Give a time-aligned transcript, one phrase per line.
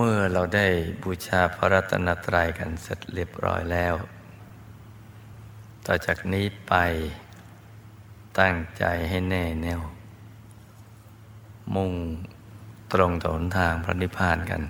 [0.00, 0.66] มื่อเราได้
[1.02, 3.94] บูชาพระรัตนตรัยกันเสร็จเรียบร้อยแล้ว
[5.86, 6.74] ต่อจากนี้ไป
[8.38, 9.80] ตั้งใจให้แน่แน่ว
[11.74, 11.92] มุ่ง
[12.92, 14.62] ตรงต่อหนทางพระนิพพานกัน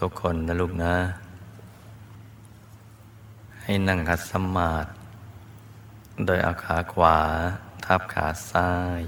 [0.00, 0.94] ทุกๆคนนะลูกนะ
[3.62, 4.90] ให้นั่งขัดสมาธิ
[6.26, 7.18] โดยเอาขาขวา
[7.84, 9.00] ทับขาซ้าย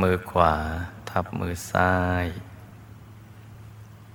[0.00, 0.54] มือขวา
[1.16, 2.26] ทับมือซ้าย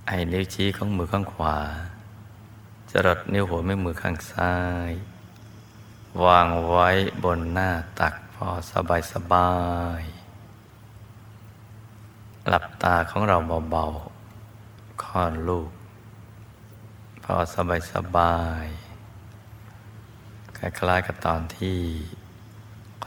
[0.06, 1.58] ไอ้นิ้วชี้ของมือข้างขวา
[2.90, 4.54] จรดนิ้วหัวแม่มือข้างซ้า
[4.90, 4.92] ย
[6.24, 6.88] วางไว้
[7.24, 7.70] บนหน้า
[8.00, 9.52] ตักพอสบายสบา
[10.00, 10.02] ย
[12.48, 13.36] หลับตาของเรา
[13.70, 15.70] เบาๆค่อนลูก
[17.24, 18.66] พอสบายสบาย
[20.56, 21.78] คล้ายๆกับตอนที่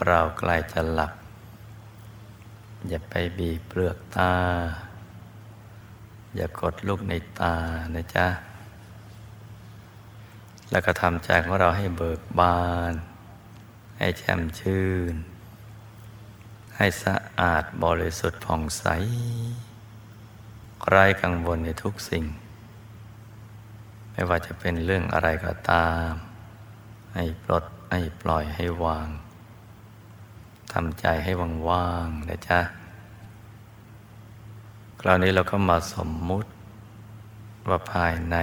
[0.06, 1.12] เราใกล้จะหลับ
[2.88, 4.34] อย่าไปบีบเปลือกตา
[6.36, 7.54] อย่ากดลูกในตา
[7.94, 8.26] นะจ๊ะ
[10.70, 12.92] แล้วก็ทำใจของเราให้เบิกบาน
[13.98, 15.14] ให้แช่มชื่น
[16.76, 18.84] ให้สะอาดบริสุทธิ์ผ่องใส
[20.88, 22.24] ไร้กังวลในทุกสิ่ง
[24.12, 26.10] ไม่ว่าจะเป็นเรื่องอะไรก็ตาม
[27.14, 29.08] ให้ปลด ให้ปล่อยให้วาง
[30.78, 31.32] ทำใจให้
[31.68, 32.60] ว่างๆนะจ๊ะ
[35.00, 36.50] คราวนี้เราก็มาสมมุติ
[37.68, 38.36] ว่าภายใน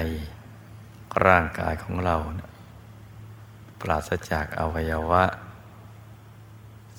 [1.25, 2.49] ร่างกายของเรานะ
[3.81, 5.23] ปราศจากอวัยวะ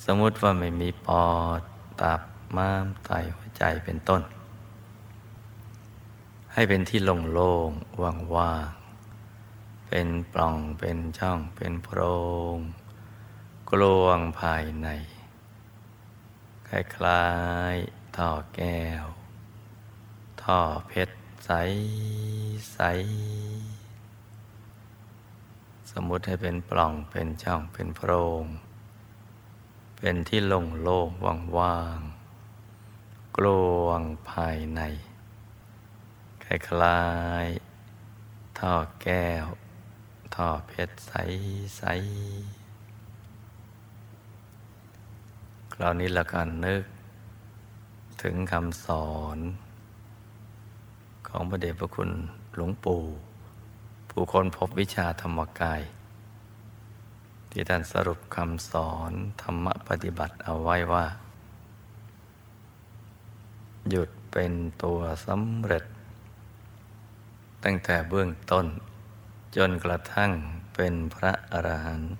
[0.04, 1.26] สมมติว่าไม่มีปอ
[1.58, 1.62] ด
[2.00, 2.20] ตับ
[2.56, 4.22] ม้ามไตหัวใจเป็นต้น
[6.52, 8.02] ให้เป็นที่โล่งๆ
[8.36, 12.00] ว่างๆเป็นปล่องเป็นช่องเป็นโพร
[12.56, 12.58] ง
[13.68, 14.88] กลวงภายใน
[16.74, 17.26] คล้า
[17.74, 19.04] ยๆท่อแก้ว
[20.42, 21.50] ท่อเพชรใส
[22.72, 22.78] ใส
[25.90, 28.12] สมมุติให้เป็นปล่องเป็นช่องเป็นโพร
[28.42, 28.44] ง
[29.98, 32.00] เป็นที่โล่งโล่งว่างว่าง
[33.36, 33.46] กล
[33.82, 34.80] วงภายใน
[36.44, 37.02] คล้า
[37.44, 39.46] ยๆท่อแก้ว
[40.34, 41.12] ท่อเพชรใส
[41.76, 41.82] ใส
[45.72, 46.82] คราวนี้ละกันนึก
[48.22, 49.38] ถึงคำสอน
[51.28, 52.10] ของพระเดชพระคุณ
[52.54, 53.02] หลวงปู่
[54.10, 55.82] ผู้คนพบวิชาธรรมกาย
[57.50, 59.12] ที่ท่านสรุปคำสอน
[59.42, 61.06] ธรรมปฏิบัติเอาไว้ว่า
[63.90, 65.84] หยุดเป็นตัวสำเร็จ
[67.64, 68.66] ตั้งแต่เบื้องต้น
[69.56, 70.30] จนกระทั่ง
[70.74, 72.12] เป็นพระอรหันต์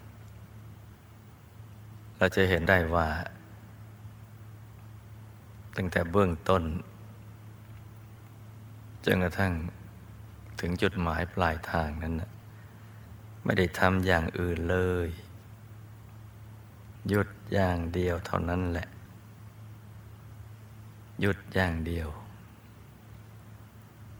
[2.16, 3.08] เราจะเห็นได้ว่า
[5.76, 6.62] ตั้งแต่เบื้องต้น
[9.04, 9.52] จนกระทั่ง
[10.60, 12.30] ถึงจุดหมายปลายทางนั้นนะ
[13.44, 15.08] ไม่ได้ทำอย่างอื่นเลย
[17.08, 18.88] หยุดอย่างเดียวเท่านั้นแหละ
[21.20, 22.08] หยุดอย่างเดียว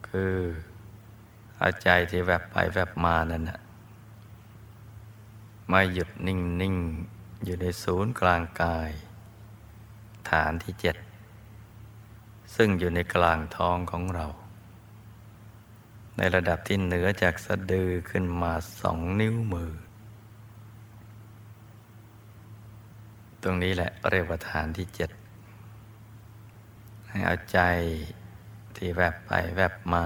[0.08, 0.34] คือ
[1.56, 3.60] เอาใจที่แวบไปแวบมานั่นนะ
[5.68, 6.76] ไม่หยุดนิ่งนิ่ง
[7.44, 8.90] อยู่ในศูนย์กลางกาย
[10.30, 10.96] ฐานที่เจ็ด
[12.56, 14.26] ซึ่งอยู่ในกลางท้องของเรา
[16.16, 19.72] ในระดับที่เหนือจากสะดือขึ้นมาสองนิ้วมือ
[23.42, 25.10] ตรงนี้แหละเรียกว่าฐานที่เจ็ด
[27.08, 27.58] ให้เอาใจ
[28.76, 30.04] ที่แวบไปแวบมา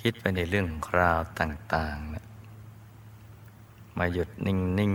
[0.00, 2.26] คิดไปในเรื่องคราวต่างๆนะ
[3.98, 4.94] มาหยุดนิ่ง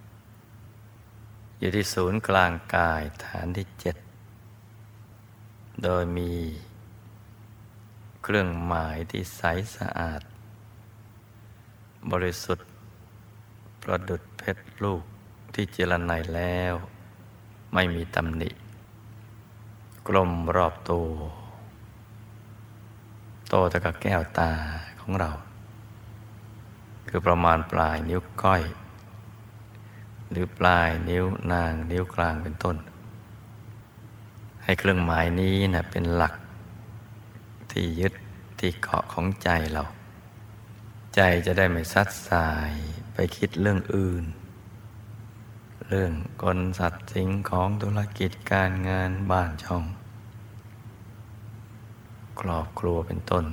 [0.00, 3.96] ๆ อยู่ที่ศูนย์กลางกายฐานที่เจ็ด
[5.82, 6.30] โดยมี
[8.22, 9.42] เครื่องหมายที่ใส
[9.76, 10.22] สะอาด
[12.10, 12.68] บริสุทธิ์
[13.82, 15.02] ประดุดเพชรลูก
[15.54, 16.74] ที่เจรไนแล้ว
[17.74, 18.50] ไม่มีตำหนิ
[20.06, 21.08] กลมรอบตัว
[23.48, 24.52] โตตะกับแก้วตา
[25.00, 25.30] ของเรา
[27.08, 28.62] คือประมาณปลายนิ้วก้อย
[30.30, 32.76] หรือปลายนิ้วนางนิ้วกลางเป็นต้น
[34.64, 36.34] ให้เครื่องหมายนี้นะเป็นหลัก
[37.70, 38.14] ที่ยึด
[38.58, 39.82] ที่เกาะของใจเรา
[41.14, 42.72] ใจจะได้ไม่ซัดสาย
[43.12, 44.24] ไปคิดเรื่องอื่น
[45.88, 46.12] เรื่อง
[46.42, 49.84] กลสัตว์สิ่งของธุรกิจการงานบ้านช่อง
[52.40, 53.44] ครอบครัวเป็นต้น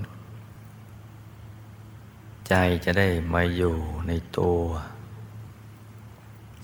[2.48, 2.54] ใจ
[2.86, 3.76] จะได้มาอยู่
[4.08, 4.62] ในตัว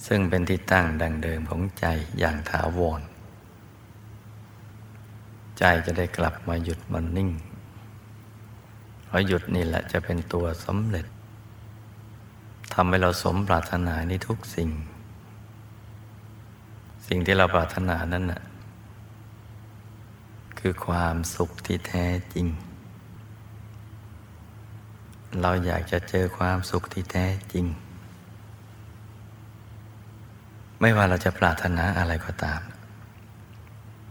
[0.08, 1.86] ซึ่งเป็นที่ตั้งดังเดิมของใจ
[2.20, 3.02] อย่างถาวร
[5.58, 7.30] ใจจะได้กลับมาหยุดมันนิ่ง
[9.06, 11.06] เพราะหยุดนี่แหละจะเป็นตัวสำเร็จ
[12.74, 14.70] ทำให้เราสมปรารถนาในทุกสิ่ง
[17.08, 18.42] สิ่งที่เราปรารถนานั้นน่ะ
[20.60, 22.48] คือความสุขที่แท้จริง
[25.42, 27.66] เราอยากจะเจอความสุขที่แท้จริง
[30.80, 32.62] ไม่ว่าเราจะปรารถนาอะไรก็ตาม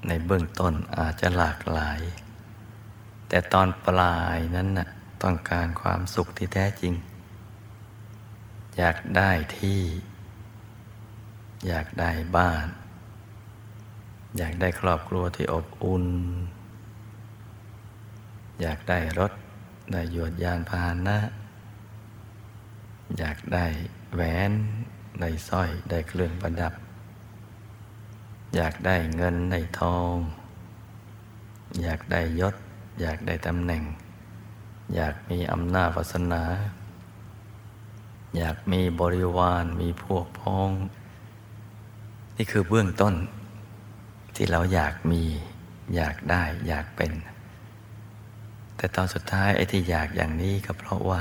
[0.08, 2.00] ในเบื้องต้นอาจจะหลากหลาย
[3.28, 4.88] แต่ตอนปลายนั้นน่ะ
[5.22, 6.94] ต้องการความสุขที่แท้จริง
[8.78, 9.80] อยากได้ที่
[11.68, 12.66] อยากได้บ้าน
[14.36, 16.06] อยากได้ครอบครัวที่อบอุ่น
[18.60, 19.32] อยากได้รถ
[19.92, 21.18] ได้ยวดยานพาหนะ
[23.18, 23.66] อยากได้
[24.14, 24.20] แหว
[24.50, 24.52] น
[25.20, 26.72] ได้สร้อย ได้เครื่องประดับ
[28.56, 30.16] อยากได้เงินได้ทอง
[31.82, 32.54] อยากได้ยศ
[33.00, 33.82] อยากได้ตำแหน่ง
[34.94, 36.42] อยากมีอำนาจวาสนา
[38.36, 40.70] อยากมีบริวารมีพวกพ้อง
[42.36, 43.14] นี่คือเบื้องต้น
[44.34, 45.22] ที่เราอยากมี
[45.96, 47.12] อยากได้อยากเป็น
[48.76, 51.20] แต่ตอนสุดท้ายไอ้ที่อยากอย่างนี้ก็เพราะว่า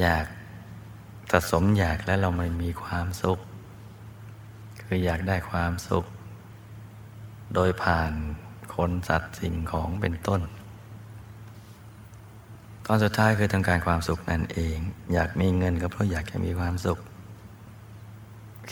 [0.00, 0.26] อยาก
[1.30, 3.38] สะสมอยากแล้วเราไม่มีความสุข
[4.94, 6.04] คืออยากได้ความสุข
[7.54, 8.12] โดยผ่าน
[8.74, 10.40] คนสัตว์สิ่งของเป็นต้น
[12.86, 14.76] ตอนสุดท้ายคือต้องการความสุขนั่นเอง
[15.12, 16.98] อยากมีเงินก็เพราะอยากจะมีความสุข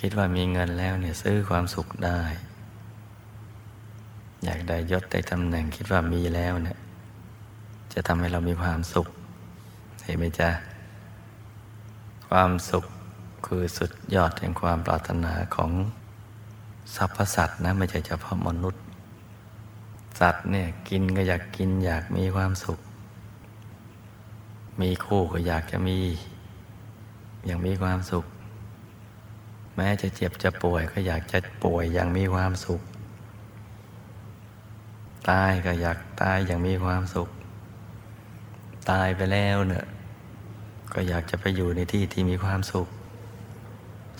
[0.01, 2.21] คิดว่ามีเงินแล้วเนี่ยซื้อความสุขได้
[4.45, 6.79] อยากได้ยศได้ตำแหน่งคิดว่ามีแล้วเนี่ย
[7.93, 9.07] จะทำให้เรามีความสุข
[10.05, 10.51] เห็นไหมจ๊ะ
[12.29, 12.85] ความสุข
[13.47, 15.73] คือสุดยอดแห่งความปรารถนาของ
[16.97, 18.83] สรรพสัตว์นะไม่ใช่เฉพาะมนุษย์
[20.21, 22.79] สัตว์เนี่ยกินก็อยากกินอยากมีความสุข
[24.81, 25.99] มีคู่ก็อยากจะมี
[27.47, 28.25] อย่างมีความสุข
[29.77, 32.81] แม้จะเจ็บจะป่วยก็อยากจะป่วยอย่างมีความสุข
[35.31, 37.29] ตายก็อยากตายอย่างมีความสุข
[38.91, 39.85] ตายไปแล้วเนี่ย
[40.93, 42.89] ก็อยากจะไปอยู่ในที่ที่มีความสุข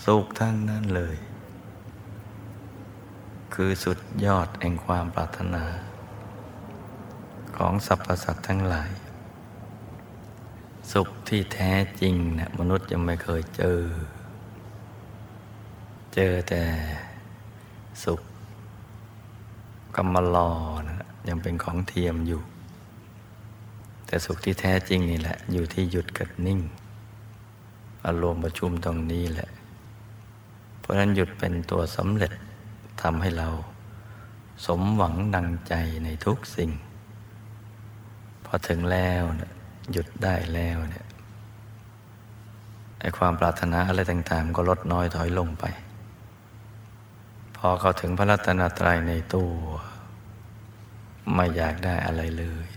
[0.05, 1.15] สุขทั้งนั้นเลย
[3.53, 5.63] คือสุดยอดแห่งความปรารถนา
[7.57, 8.91] ของสรรพสัตว์ทั้งหลาย
[10.91, 11.71] สุขที่แท้
[12.01, 13.79] จริงนี่ยมนุษย์ยังไม่เคยเจอ
[16.15, 16.63] เจอแต่
[18.03, 18.21] สุข
[19.95, 20.51] กรรมลอ
[20.87, 22.41] นะยังเป็นของเทียมอยู่
[24.05, 26.59] แต่สุขที่แท้จริงนี่แหละ อยู่ที่หยุดกับนิ่ง
[28.05, 29.49] อารมณ์ประชุมตรงนี้แหละ
[30.79, 32.33] เพราะนั้นหยุดเป็นตัวสำเร็จ
[33.03, 33.49] ทำให้เรา
[34.65, 36.71] สมหวังดังใจในทุกสิ่ง
[38.45, 39.51] พอถึงแล้วเนี่ย
[39.91, 41.05] หยุดได้แล้วเนี่ย
[42.99, 45.65] ไอความปรารถนาอะไรต่างๆ ก็ลดน้อยถอยลงไป
[47.57, 49.53] พอเขาถึงพระรัตนตรัยในตัว
[51.33, 52.67] ไม่อยากได้อะไรเลย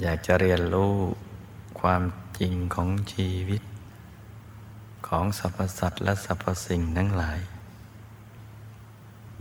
[0.00, 0.94] อยากจะเรียนรู้
[1.80, 2.02] ความ
[2.38, 3.62] จริงของชีวิต
[5.08, 7.38] ของสรรพสัตว์และสรรพสิ่งทั้งหลาย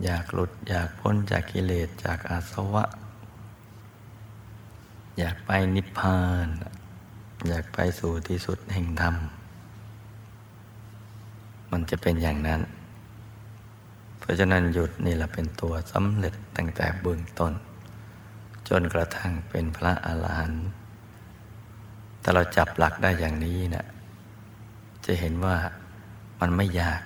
[0.04, 2.86] อยากหลุดอยากพ้นจากกิเลสจากอาสวะ
[5.18, 6.48] อยากไปนิพพาน
[7.48, 9.16] อยากไปสู่ที่สุดแห่งธรรม
[11.72, 12.62] มันจะเป็นอย่างนั้น
[14.20, 17.54] เพราะฉะนั้นหยุดนี่แหละเป็นตัวสำเร็จตั้งแต่เบื้องต้น
[18.70, 20.66] จนกระทั่งเป็นพระอาหารหันต์
[22.22, 23.86] ถ้าเราจับหลักได้อย่างนี้นะ
[25.06, 25.56] จะเห็นว่า
[26.40, 27.02] มันไม่ยาก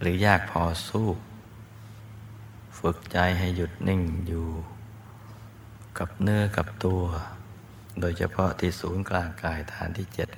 [0.00, 1.08] หรือยากพอสู้
[2.78, 4.46] ฝึกใจให้หยุดนิ่งอยู่
[5.98, 7.02] กับเนื้อกับตัว
[8.00, 10.28] โดยเฉพาะที่ศูนย์กลางกายฐานที่เจ็ด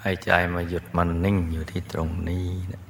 [0.00, 2.82] ให้ใจมาหยุดมันนิ่งอยู่ที่ตรงนี้นะ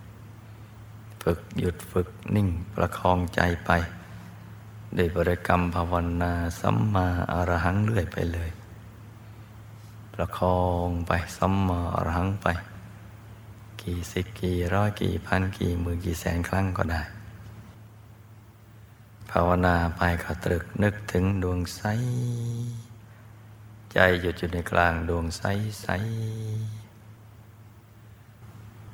[1.23, 3.71] ฝึกหยุดฝึกนิ่งประคองใจไป
[4.97, 8.50] ด้วยบริกรรมภาวนาสัมมาอรหังเรื่อยไปเลย
[10.15, 12.47] ประคองไปสัมมาอรหังไป
[13.82, 17.02] กี่สิบกี่ร้อยกี่พันกี่หมื่นกี่แสนครั้งก็ได้
[19.30, 21.82] ภาวนาไปก็ตรึกนึกถึงดวงใส
[23.92, 25.42] ใจหยุดอยู่ในกลางดวงใส
[25.82, 25.88] ใส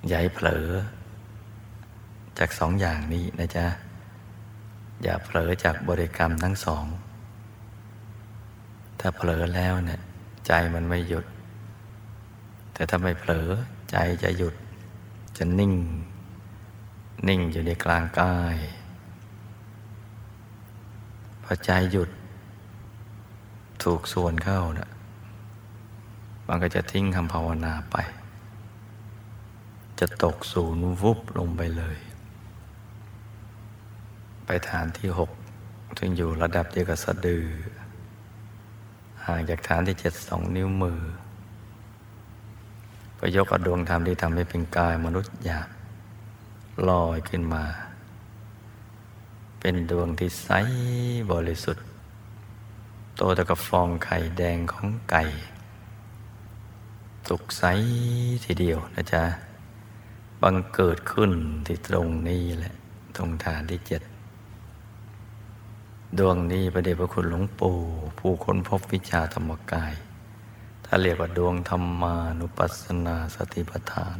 [0.07, 0.67] ใหญ่เผลอ
[2.39, 3.67] จากสองอย่างนี้นะจ๊ะ
[5.03, 6.87] อย่าเผลอจากบริกรรมทั้งสอง
[9.01, 10.01] ถ้าเผลอแล้วเนี่ย
[10.47, 11.25] ใจมันไม่หยุด
[12.73, 13.49] แต่ถ้าไม่เผลอ
[13.91, 14.55] ใจจะหยุด
[15.37, 15.75] จะนิ่ง
[17.29, 18.57] นิ่งอยู่ในกลางกาย
[21.45, 22.11] พอใจหยุด
[23.83, 24.91] ถูกส่วนเข้านะ
[26.49, 27.97] มันก็จะทิ้งคำภาวนาไป
[29.99, 31.99] จะตกศูนย์วุบลงไปเลย
[34.47, 35.31] ไปฐานที่หก
[35.99, 37.45] ซึ่งอยู่ระดับเดียวกับสะดือ
[39.25, 41.01] ห่างจากฐานที่เจ็ดสองนิ้วมือ
[43.21, 45.69] ก็ยกอดวงธรรมที่ทำให้เป็นกายมนุษย์หยาบ
[46.89, 47.65] ลอยขึ้นมา
[49.61, 50.49] เป็นดวงที่ใส
[51.33, 51.85] บริสุทธิ์
[53.17, 55.23] โตแต่กับฟองไข่แดงของไก่
[57.29, 57.65] สุกใส
[58.45, 59.23] ทีเดียวนะจ๊ะ
[60.43, 61.31] บังเกิดขึ้น
[61.67, 62.75] ที่ตรงนี้แหละ
[63.17, 64.03] ตรงฐานที่เจ็ด
[66.19, 67.77] ดวงนี้ประเดชพระคุณหลวงปู่
[68.19, 69.95] ผู้ค้นพบวิชาธรรมกาย
[70.87, 74.19] ถ้าเรียกว่าดวงธรรมานุปัสสนาสติปัฏฐาน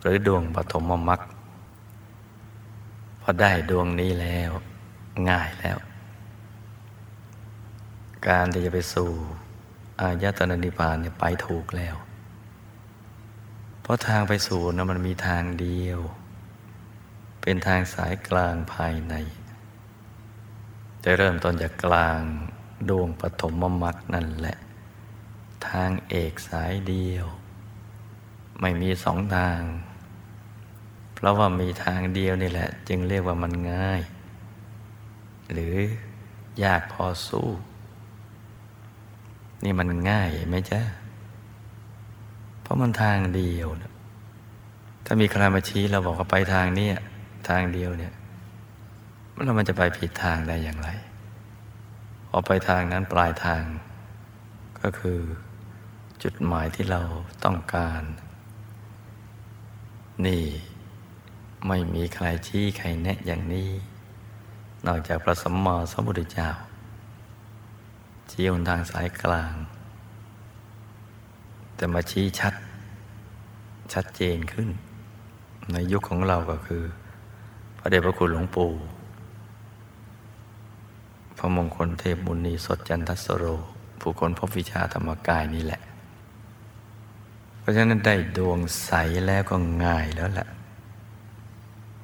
[0.00, 1.20] หรือดวงปฐมมรรค
[3.20, 4.50] พอได้ดวงนี้แล้ว
[5.28, 5.78] ง่ายแล้ว
[8.28, 9.10] การที่จะไปสู่
[10.00, 11.96] อายตนะนิพพานเนี่ยไปถูกแล้ว
[13.82, 16.00] เพราะทางไปสู่นะมันมีทางเดียว
[17.40, 19.14] เป็นทางสายกลางภายใน
[21.04, 22.20] จะเริ่มต้นจากกลาง
[22.88, 24.56] ดวงปฐมมรรคนั่นแหละ
[25.70, 27.26] ทางเอกสายเดียว
[28.60, 29.60] ไม่มีสองทาง
[31.14, 34.00] เพราะว่ามีทางเดียวนี่แหละ จึงเรียกว่ามันง่าย
[35.52, 35.74] หรือ
[36.64, 37.48] ยากพอสู้
[39.64, 40.80] นี่มันง่ายไหมจ๊ะ
[42.62, 43.92] เพราะมันทางเดียวนะ
[45.04, 46.88] ถ้ามีใครมาชี้เราบอกว่าไปทางนี้
[47.48, 48.12] ทางเดียวเนี่ย
[49.44, 50.88] แล้วมันจะไปผิดทางได้อย่างไร
[52.28, 53.62] พอไปทางนั้นปลายทาง
[54.82, 55.18] ก็คือ
[56.22, 57.02] จุดหมายที่เรา
[57.44, 58.02] ต้องการ
[60.26, 60.42] นี่
[61.68, 63.70] ไม่มีใครชี้ใครแนะอย่างนี้
[64.86, 66.50] นอกจากพระสัมมาสัมพุทธเจ้า
[68.30, 69.54] ชี้หนทางสายกลาง
[71.76, 72.54] แต่มาชี้ชัด
[73.92, 74.68] ชัดเจนขึ้น
[75.72, 76.84] ในยุคของเราก็คือ
[77.78, 78.72] พระเดชพระคุณหลวงปู่
[81.38, 83.44] พระมงคลเทพมุญนีสดจันทสโร
[84.00, 85.82] ผู้คนพบวิชาธรรมกายนี่แหละ
[87.62, 88.92] เพราะฉะนั้นได้ดวงใส
[89.26, 90.48] แล้วก็ง่ายแล้วแหละ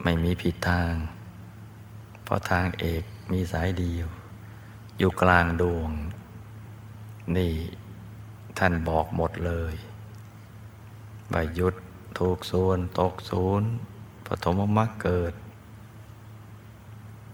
[0.03, 0.95] ไม่มีผิดทาง
[2.25, 4.09] เพราะทางเอกมีสายเดียว
[4.99, 5.91] อยู่กลางดวง
[7.37, 7.53] นี่
[8.59, 9.75] ท่านบอกหมดเลย
[11.33, 11.75] บายุด
[12.19, 13.69] ถูกส่วนตกศูนย์
[14.27, 15.35] ปฐมมรรคเกิด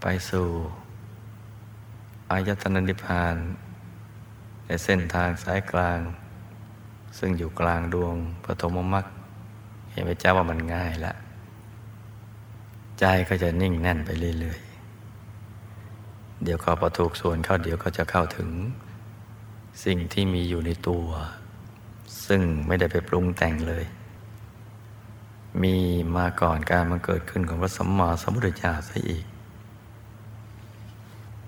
[0.00, 0.48] ไปสู่
[2.30, 3.36] อายตนะนิพพาน
[4.66, 6.00] ในเส้นทางสายกลาง
[7.18, 9.06] ซึ่งอยู่กลางดวงปฐมมรรค
[9.90, 11.16] เห็นไหมเจ้าว่ามันง่ายแล้ว
[12.98, 18.50] ใจก็จะนิ่งแน่นไปเรื่อยๆ เดี๋ยวก็พอถูกส่วนเข้าเดี๋ยวก็จะเข้าถึง
[19.84, 21.06] สิ่งที่มีอยู่ในตัว
[22.26, 23.84] ซึ่งไม่ได้ไปปรุงแต่งเลย
[25.62, 25.76] มี
[26.16, 29.24] มาก่อนการมันเกิดขึ้นของพระสัมมาสัมพุทธเจ้าซะอีก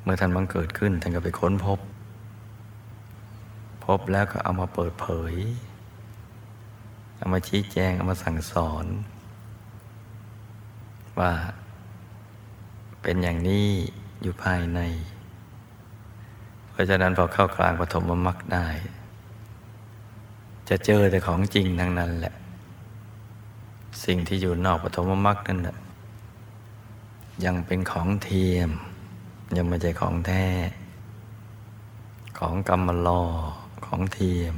[0.02, 1.78] เมื่อท่านบังเกิดขึ้นท่านก็ไปค้นพบ
[3.86, 5.34] พบแล้วก็เอามาเปิดเผย
[7.16, 8.86] เอามาชี้แจง เอามาสั่งสอน
[11.18, 11.32] ว่า
[13.02, 13.68] เป็นอย่างนี้
[14.22, 14.80] อยู่ภายใน
[16.70, 18.66] เพราะฉะนั้นพอเข้ากลางปฐมมรรคได้
[20.68, 22.34] จะเจอแต่ของจริงทั้งนั้นแหละ
[24.04, 25.76] สิ่งที่อยู่นอกปฐมมรรคนั่นแหละ
[27.44, 28.70] ยังเป็นของเทียม
[29.56, 30.46] ยังไม่ใช่ของแท้
[32.38, 33.22] ของกรรมลอ
[33.86, 34.54] ของเทียม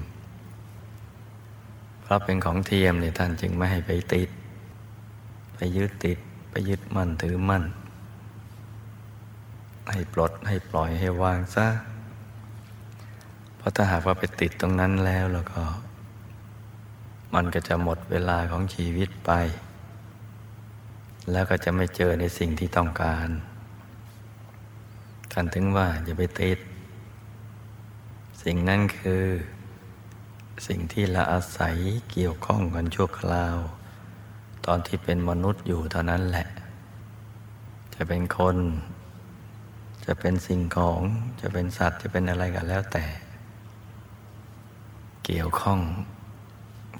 [2.02, 4.30] เพราะเป็นของเทียมเนี่ยท่านจึงไม่ให้ไปติด
[5.54, 6.18] ไปยึดติด
[6.50, 7.64] ไปยึดมั่นถือมั่น
[9.90, 11.68] ให้ปลดให้ปล่อยให้วางซะ
[13.56, 15.62] เพราะถ้าหากว่าไปติดตรงนั้นแล้วแล้วก็
[17.34, 19.32] มันก็จะหมดเวลาของชีวิตไป
[21.32, 23.28] แล้วก็จะไม่เจอในสิ่งที่ต้องการ
[25.32, 26.58] กันถึงว่าอย่าไปติด
[28.45, 29.25] สิ่งนั้นคือ
[30.66, 31.76] สิ่งที่ละอาศัย
[32.12, 33.57] เกี่ยวข้องกันชั่วคราว
[34.66, 36.47] ตอนที่เป็นมนุษย์อยู่เท่านั้นแหละ
[37.95, 38.57] จะเป็นคน
[40.04, 41.00] จะเป็นสิ่งของ
[41.40, 43.04] จะเป็นสัตว์จะเป็นอะไรกันแล้วแต่
[45.25, 45.78] เกี่ยวข้อง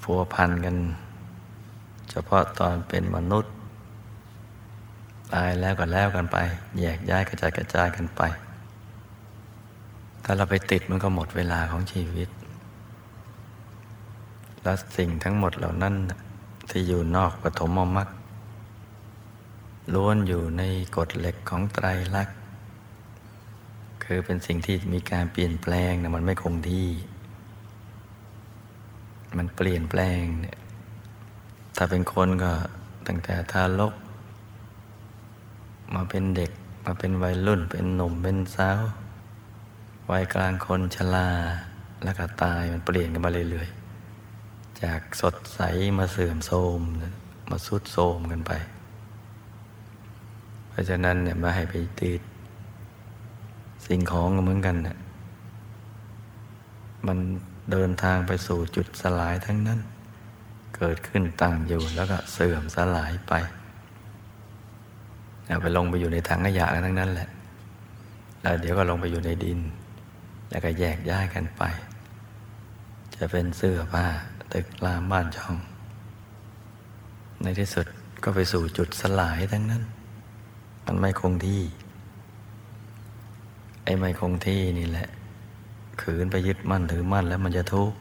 [0.03, 0.77] พัวพันกัน
[2.11, 3.53] เฉพาะตอนเป็นมนุษย์
[5.33, 6.37] ตายแล้วก็แล้วกันไป
[6.79, 8.21] แยกย้ายกระจายกระจายกันไป
[10.31, 12.29] ถ้าเราไปติดมันก็หมดเวลาของชีวิต
[14.63, 15.95] และสิ่งทั้งหมดเหล่านั้น
[16.69, 18.09] ที่อยู่นอกปฐมมรรค
[19.93, 20.63] ล้วนอยู่ใน
[20.97, 22.37] กฎเหล็กของไตรลักษณ์
[24.03, 26.87] คือเป็นสิ่งที่มีการเปลี่ยนแปลงนะมันไม่คงที่
[29.37, 30.57] มันเปลี่ยนแปลงเนี่ย
[31.77, 32.51] ถ้าเป็นคนก็
[33.07, 33.93] ตั้งแต่ทารก
[35.93, 36.51] มาเป็นเด็ก
[36.85, 38.81] มาเป็นวัยรุ่น เป็นหนุ่มเป็นสาว
[40.11, 41.29] วัยกลางคนชรา
[42.03, 45.59] แล้วก็ตายมันเปลี่ยนกันมาเรื่อยๆ จากสดใส
[45.97, 46.81] มาเสื่อมโทรม
[47.49, 48.51] มาสุดโทรมกันไป
[50.69, 52.21] เพราะฉะนั้นเนี่ยมาให้ไปติด
[53.85, 54.97] สิ่งของเหมือนกันเนี่ย
[57.07, 57.17] มัน
[57.71, 59.79] เดินทางไปสู่จุดสลายทั้งนั้น
[60.77, 63.33] เกิดขึ้นตั้งอยู่แล้วก็เสื่อมสลายไป
[65.61, 67.29] ไปลงไปอยู่ในถังขยะกันทั้งนั้นแหละ
[68.41, 69.59] แล้วเดี๋ยวก็ลงไปอยู่ในดิน
[70.49, 71.63] แล้วก็แยกย้ายกันไป
[73.15, 74.05] จะเป็นเสื้อผ้า
[74.53, 75.57] ตึกรามบ้านช่อง
[77.41, 77.85] ในที่สุด
[78.23, 79.83] ก็ไปสู่จุดสลายทั้งนั้น
[80.85, 81.63] มันไม่คงที่
[83.83, 85.09] ไอ้ไม่คงที่นี่แหละ
[86.01, 87.97] ขืนไปยึดมั่นถือมั่นแล้วมันจะทุกข์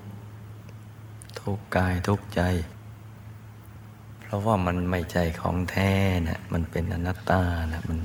[1.40, 2.40] ทุกข์กายทุกข์ใจ
[4.20, 5.90] เพราะว่ามันไม่ใจของแท้
[6.28, 7.98] นะมันเป็นอนัตตานะมัน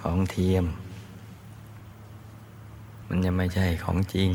[0.00, 0.64] ของเทียม
[3.08, 4.30] มันยังไม่ใช่ของจริง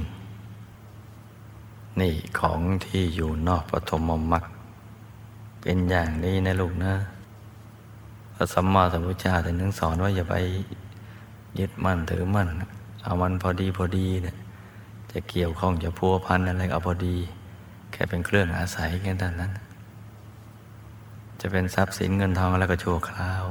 [1.99, 4.43] นี่ของที่อยู่นอกปฐมมรรค
[5.61, 6.93] เป็นอย่างนี้นะลูกนะ
[8.35, 10.35] พระสัมมาสัมพุทธเจ้าแต่นึงสอนว่าอย่าไป
[11.59, 12.47] ยึดมั่นถือมั่น
[13.03, 14.35] เอามันพอดีพอดีเนี่ย
[15.11, 17.15] จะเกี่ยวข้องจะพัวพันอะไรเอาพอดี
[17.91, 19.51] แค่เป็นเครื่องอาศัยแค่นั้นนั้น
[21.41, 23.45] จะเป็นทรัพย์สินเงินทองแล้วก็ชั่วคราว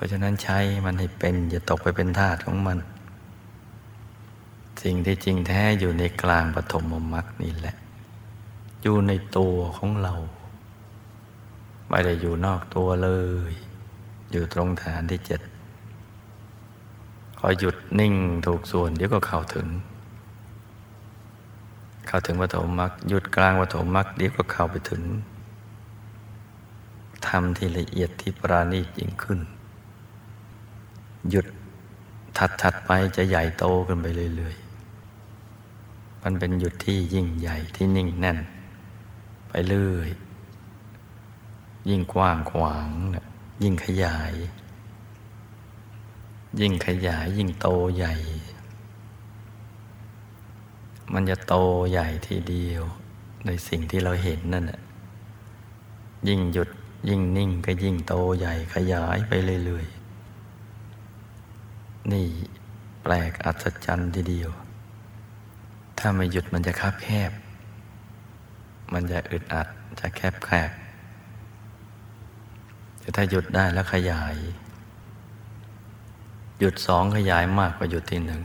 [0.00, 2.78] ราะฉะนั้นใช้มันให้เป็น อย่าตกไปเป็นทาสของมัน
[4.82, 6.84] สิ่งที่จริงแท้อยู่ในกลางปฐม
[7.14, 7.76] มรรคนี่แหละ
[8.82, 10.14] อยู่ในตัวของเรา
[11.88, 13.10] ไม่ได้อยู่นอกตัวเล
[13.50, 13.52] ย
[14.32, 15.40] อยู่ตรงฐานที่เจ็ด
[17.38, 18.14] พอยหยุดนิ่ง
[18.46, 19.66] ถูกส่วนเดี๋ยวก็เข้าถึง
[22.06, 25.02] เข้าถึงปฐมมรรคหยุดกลางปฐมมรรคเดี๋ยวก็เข้าไปถึง
[27.26, 29.40] ทำที่ละเอียดที่ปราณีตยิ่งขึ้น
[31.28, 31.46] หยุด
[32.36, 34.06] ถัดๆไปจะใหญ่โตขึ้นไป
[34.36, 38.38] เรื่อยๆ มันเป็นหยุดที่ยิ่งใหญ่ที่นิ่งแน่น
[39.48, 40.10] ไปเรื่อย
[41.88, 42.88] ยิ่งกว้างขวาง
[43.62, 44.32] ยิ่งขยาย
[46.60, 48.14] ยิ่งขยายยิ่งโตใหญ่
[51.12, 51.54] มันจะโต
[51.90, 52.82] ใหญ่ทีเดียว
[53.46, 54.80] ในสิ่งที่เราเห็นนั่นแหะ
[56.28, 56.68] ยิ่งหยุด
[57.08, 59.32] ยิ่งนิ่งก็ยิ่งโตใหญ่ขยายไป
[59.64, 59.99] เรื่อยๆ
[62.12, 62.26] นี่
[63.02, 64.50] แปลกอัศจรรย์ทีเดียว
[65.98, 67.30] ถ้าไม่หยุดมันจะคับแคบ
[68.92, 69.68] มันจะอึดอัด
[70.00, 70.70] จะแคบแคบ
[73.00, 74.34] แต่ถ้าหยุดได้แล้วขยาย
[76.58, 78.42] หยุดสองขยายมากกว่าหยุดที่หนึ่ง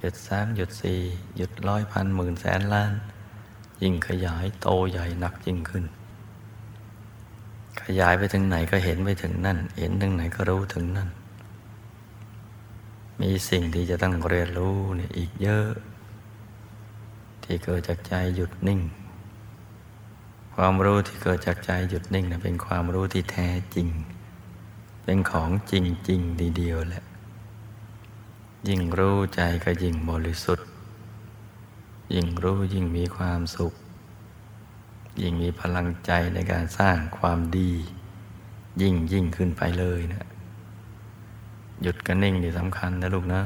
[0.00, 1.00] หยุดสามหยุดสี่
[1.36, 2.92] หยุดร้อยพันหมื่นแสนล้าน
[3.82, 5.84] ยิ่งขยายโตใหญ่หนักยิ่งขึ้น
[7.82, 11.08] ขยายไปถึงไหนก็เห็นไปถึงนั่น เห็นถึงไหนก็รู้ถึงนั่น
[13.20, 15.68] มีสิ่งที่จะต้องเรียนรู้เนี่ยอีกเยอะ
[17.42, 18.80] ที่เกิดจากใจหยุดนิ่ง
[20.54, 23.88] ความรู้ที่เกิดจากใจหยุดนิ่งนะเป็นความรู้ที่แท้จริง
[25.04, 27.04] เป็นของจริงจริงดีเดียวแหละ
[28.68, 30.66] ยิ่งรู้ใจก็ยิ่งบริสุทธิ์
[32.14, 33.72] ยิ่งรู้ยิ่งมีความสุข
[35.22, 37.72] ยิ่งมีพลังใจในการสร้างความดี
[38.80, 40.26] ยิ่งยิ่งขึ้นไปเลยนะ
[41.82, 43.40] หยุดกันนิ่งนี่สำคัญนะลูกนะ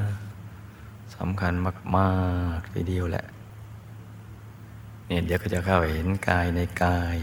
[1.17, 1.53] สำคัญ
[1.95, 2.09] มา
[2.57, 3.25] กๆทีเดียวแหละ
[5.07, 7.17] เนี่ยเดี๋ยวก็จะเข้าเห็นกายในกาย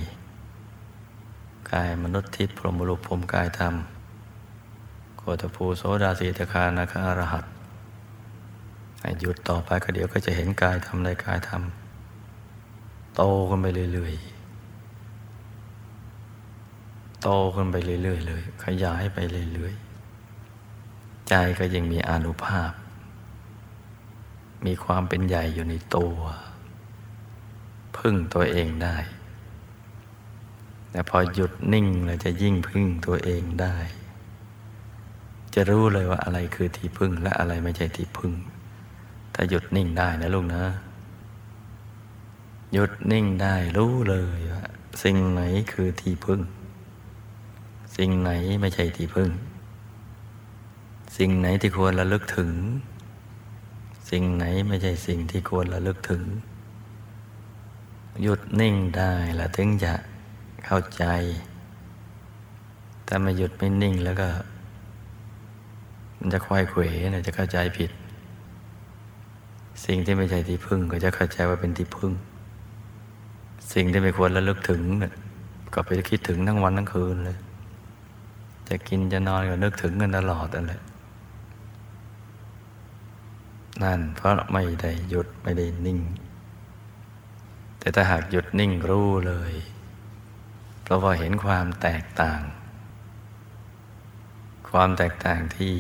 [1.73, 3.75] กายมนุษย์ทิพย์พรหมรุษพรมกายธรรม
[5.17, 7.45] โคตภูโสดาสีตคานาคารหัต
[9.01, 14.25] ให้หยุดต่อไปก็เดี๋ยวก็จะเห็นกายทำในกายทำโตขึ้นไปเรื่อยๆ
[17.23, 19.84] โตขึ้นไปเรื่อยๆเลย ขยายไปเรื่อยๆ
[21.29, 22.73] ใจก็ยังมีอนุภาพ
[24.67, 26.17] มีความเป็นใหญ่อยู่ในตัว
[27.99, 28.97] พึ่งตัวเองได้
[30.91, 33.77] แต่พอหยุดนิ่งเราจะยิ่งพึ่งตัวเองได้
[35.55, 38.33] จะรู้เลยว่าอะไรคือที่พึ่งและอะไรไม่ใช่ที่พึ่ง
[39.35, 40.65] ถ้าหยุดนิ่งได้นะลูกนะ
[42.73, 44.65] หยุดนิ่งได้รู้เลยว่า
[45.03, 46.41] สิ่งไหนคือที่พึ่ง
[47.97, 49.31] สิ่งไหนไม่ใช่ที่พึ่ง
[51.17, 52.53] สิ่งไหนที่ควรระลึกถึง
[54.11, 56.23] สิ่งไหนไม่ใช่สิ่งที่ควรระลึกถึง
[58.23, 59.95] หยุดนิ่งได้ละถึงจะ
[60.67, 61.05] เข้าใจ
[63.07, 64.29] ถ้าไม่หยุดไม่นิ่งแล้วก็
[66.19, 66.81] มันจะควายเขว
[67.13, 67.91] นะจะเข้าใจผิด
[69.87, 72.13] สิ่งที่ไม่ใช่ที่พึ่ง ก็จะเข้าใจว่าเป็นที่พึ่ง
[73.73, 75.13] สิ่งที่ไม่ควรระลึกถึงนี่ย
[75.75, 77.39] ก็ไปคิดถึงทั้งวันทั้งคืนเลย
[78.69, 80.83] จะกินจะนอนก็นึกถึงกันตลอดนั่นแหละ
[83.83, 86.01] นั่นเพราะไม่ได้หยุดไม่ได้นิ่ง
[87.79, 89.55] แต่ถ้าหากหยุดนิ่งรู้เลย
[90.83, 92.41] เพราะว่าเห็นความแตกต่าง
[94.71, 95.75] ความแตกต่างที่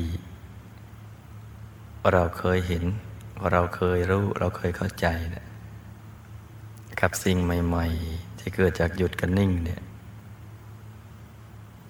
[2.13, 2.85] เราเคยเห็น
[3.53, 5.45] เราเคยรู้ เราเคยเข้าใจนะ
[7.01, 9.83] กับสิ่งใหม่ ๆ ที่เกิดจากหยุดกับนิ่งเนี่ย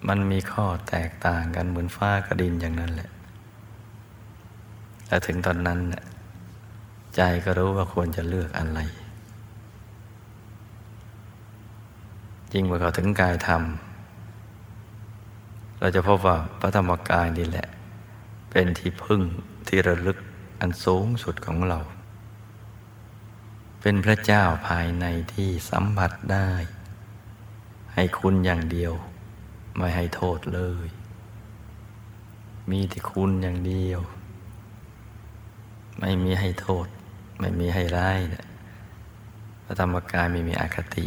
[0.07, 3.09] มันมีข้อแตกต่างกันเหมือนฟ้ากับดินอย่างนั้นแหละ
[5.07, 5.79] และถึงตอนนั้น
[7.15, 8.79] ใจก็รู้ว่าควรจะเลือกอะไร
[12.53, 13.63] ยิ่งเมื่อเขาถึงกายธรรม
[15.79, 17.67] เราจะพบว่าพระธรรมกายนี่แหละ
[18.51, 19.21] เป็นที่พึ่ง
[19.67, 20.17] ที่ระลึก
[20.59, 21.79] อันสูงสุดของเรา
[23.81, 26.49] เป็นพระเจ้าภายในที่สัมผัสได้
[27.93, 28.93] ให้คุณอย่างเดียว
[29.77, 30.87] ไม่ให้โทษเลย
[32.69, 34.01] มีที่คุณอย่างเดียว
[35.99, 36.87] ไม่มีให้โทษ
[37.39, 38.19] ไม่มีให้ร้าย
[39.63, 41.05] พระธรรมกายไม่มีอคติ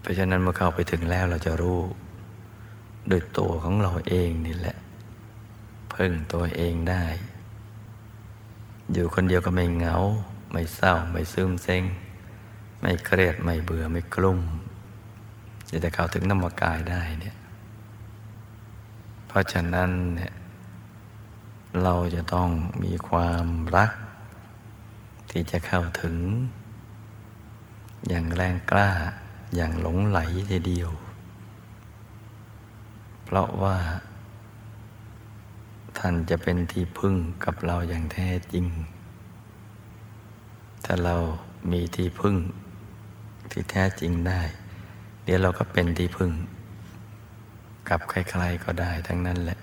[0.00, 1.80] เพราะฉะนั้นเมื่อเข้าไปถึงแล้วเราจะรู้
[3.08, 4.76] โดยตัวของเราเองนี่แหละ
[5.90, 7.04] เพึ่งตัวเองได้
[8.92, 9.96] อยู่คนเดียวก็ไม่เหงา
[10.52, 11.82] ไม่เศร้า ไม่ซึมเซ็ง
[12.80, 14.40] ไม่เครียด ไม่เบื่อ ไม่กลุ้ม
[15.84, 17.36] จะเข้าถึงธรรมกายได้เนี่ย
[19.26, 20.32] เพราะฉะนั้นเนี่ย
[21.82, 22.50] เราจะต้อง
[22.82, 23.90] มีความรัก
[25.30, 26.16] ที่จะเข้าถึง
[28.08, 28.90] อย่างแรงกล้า
[29.54, 30.18] อย่างหลงไหล
[30.50, 30.90] ทีเดียว
[33.24, 33.76] เพราะว่า
[35.98, 38.66] ท่านจะเป็นที่พึ่งกับเราอย่างแท้จริง
[40.84, 41.16] ถ้าเรา
[41.72, 42.36] มีที่พึ่ง
[43.50, 44.40] ที่แท้จริงได้
[45.24, 46.30] เดี๋ยวเราก็เป็นที่พึ่ง
[47.88, 49.55] กับใครๆก็ได้ทั้งนั้นแหละ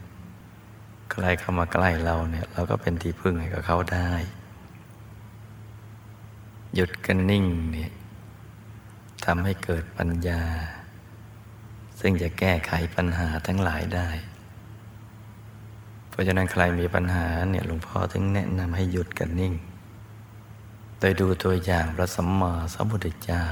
[1.14, 4.12] ใครเข้ามาใกล้เราเนี่ยเราก็เป็นที่พึ่งให้กับเขาได้
[6.76, 7.92] หยุดกันนิ่งเนี่ย
[9.26, 10.42] ทำให้เกิดปัญญา
[12.00, 14.10] ซึ่งจะแก้ไขปัญหาทั้งหลายได้
[16.10, 19.54] เพราะฉะนั้นใครมีปัญหาเนี่ยหลวงพ่อถึงแนะนำให้หยุดกันนิ่ง
[21.00, 23.44] โดยดูตัวอย่างพระสัมมาสัมพุทธเจ้า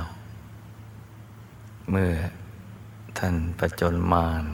[1.89, 2.11] เมื่อ
[3.17, 4.45] ท่านประจนมาร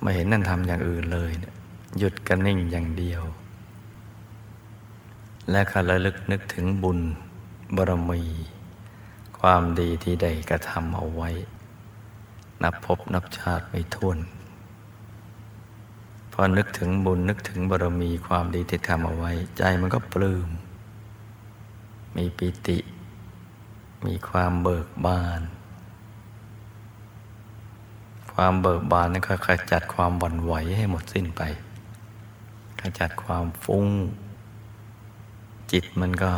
[0.00, 1.54] ไม่เห็นนั่นทำอย่างอื่นเลยเนี่ย
[1.98, 3.22] หยุดกันนิ่งอย่างเดียว
[5.50, 6.98] และคาระลึกนึกถึงบุญ
[7.76, 8.22] บารมี
[9.38, 11.30] ความดีที่ได้กระทำเอาไว้
[12.62, 14.18] นับพบนับชาติไม่ท้วน
[16.32, 20.48] พอนึกถึงบุญนึกถึงบารมีความดีที่ทำเอาไว้ ใจมันก็ปลื้ม
[22.16, 22.78] มีปิติ
[24.06, 25.40] มีความเบิกบาน
[28.32, 31.42] ความเบิกบานนั้นก็ขจัดความหวั่นไหวให้หมดสิ้นไป
[32.80, 33.86] ขจัดความฟุ้ง
[35.72, 36.32] จิตมันก็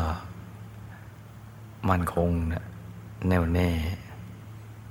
[1.89, 2.65] มันคงนะ
[3.29, 3.71] แน่วแน่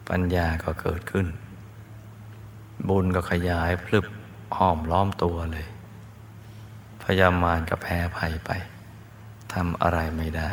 [0.09, 1.27] ปัญญาก็เกิดขึ้น
[2.87, 4.05] บุญก็ขยายพลึบ
[4.57, 5.67] ห้อมล้อมตัวเลย
[7.03, 8.51] พยามารก็แพ้ภัยไป
[9.53, 10.49] ทำอะไรไม่ได้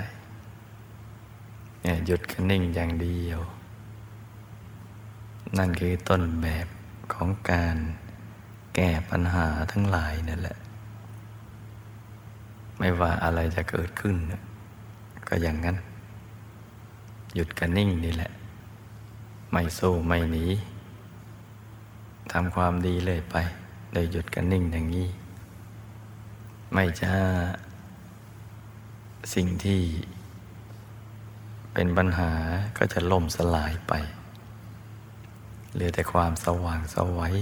[1.82, 3.40] เนี่ยหยุดคันนิ่งอย่างเดียว
[5.58, 6.66] นั่นคือต้นแบบ
[7.12, 7.76] ของการ
[8.74, 10.58] แก้ปัญหาทั้งหลายนั่นแหละ
[12.78, 14.16] ไม่ว่าอะไรจะเกิดขึ้น
[15.28, 15.76] ก็อย่างนั้น
[17.34, 18.32] หยุดกันนิ่งนี่แหละ
[19.50, 20.46] ไม่สู้ไม่หนี
[22.32, 23.36] ทำความดีเลยไป
[23.92, 25.08] โดยหยุดกันนิ่งอย่างนี้
[26.72, 27.12] ไม่จะ
[29.34, 29.82] สิ่งที่
[31.72, 32.30] เป็นปัญหา
[32.78, 33.92] ก็จะล่มสลายไป
[35.72, 37.36] เหลือแต่ความสว่างสวัย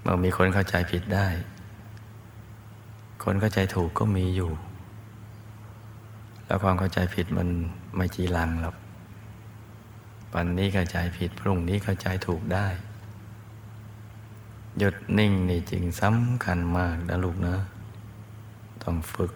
[0.00, 1.28] เมื่อมีคนเข้าใจผิดได้
[3.22, 4.50] คนเข้าใจถูกก็มีอยู่
[6.46, 7.48] แล้วความเข้าใจผิดมัน
[7.96, 8.76] ไม่จีรังหรอก
[10.34, 12.66] วันนี้เข้าใจผิดพรุ่งนี้เข้าใจถูกได้
[14.78, 17.56] หยุดนิ่งนี่จริงสำคัญมากนะลูกนะ
[18.82, 19.32] ต้องฝึก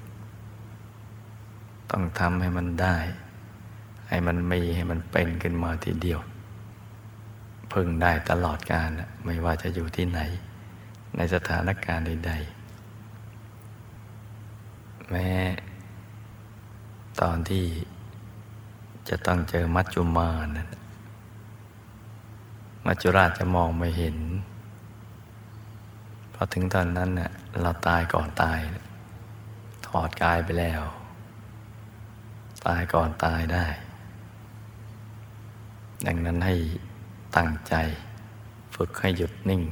[1.91, 2.97] ต้องทำให้มันได้
[4.09, 6.21] ให้มันมีให้มันเป็นขึ้นมาทีเดียว
[7.73, 8.91] พึ่งได้ตลอดกาล
[9.25, 10.21] ไม่ว่าจะอยู่ที่ไหน
[11.17, 12.62] ในสถานการณ์ใดๆ
[15.11, 15.29] แม้
[17.21, 17.67] ตอนที่
[19.09, 20.69] จะต้องเจอมัจจุมานะ
[22.87, 24.17] มัจจุราชจะมองไม่เห็น
[26.35, 28.59] พอถึงตอนนั้นเน่ะเราตายก่อนตาย
[29.87, 30.83] ถอดกายไปแล้ว
[32.67, 33.67] ตายก่อนตายได้
[36.07, 36.55] ดังนั้นให้
[37.37, 37.75] ตั้งใจ
[38.75, 39.63] ฝึกให้หยุดนิ่ง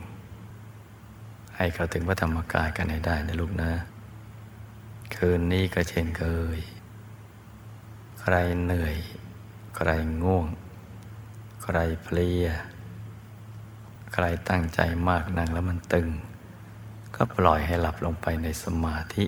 [1.57, 3.71] ให้เขาถึงพระธรรมกายกันให้ได้นะลูกนะ
[5.17, 6.25] คืนนี้ก็เช่นเค
[6.57, 6.59] ย
[8.21, 8.97] ใครเหนื่อย
[9.77, 9.91] ใคร
[10.23, 10.47] ง่วง
[11.63, 12.47] ใครเพลีย
[14.13, 16.09] ใครตั้งใจมากนั่งแล้วมันตึง
[17.15, 19.25] ก็ปล่อยให้หลับลงไปในสมาธิ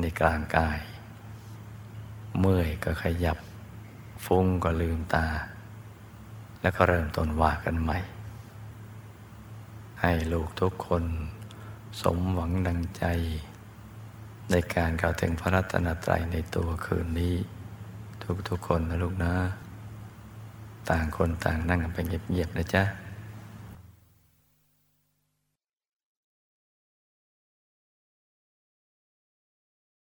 [0.00, 0.80] ในกลางกาย
[2.38, 3.38] เมื่อยก็ขยับ
[4.24, 5.26] ฟุ้งก็ลืมตา
[6.60, 7.98] แล้วก็เริ่มต้นว่ากันใหม่
[10.00, 11.04] ให้ลูกทุกคน
[12.00, 13.04] สมหวังดังใจ
[14.50, 17.34] ในการเข้าถึงพระรัตนตรัยในตัวคืนนี้
[18.48, 19.34] ทุกๆคนนะลูกนะ
[20.90, 22.82] ต่างคนต่างนั่งกันไปเงียบๆนะจ๊ะ